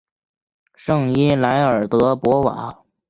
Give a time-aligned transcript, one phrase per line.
[0.73, 2.83] 圣伊莱尔德博瓦。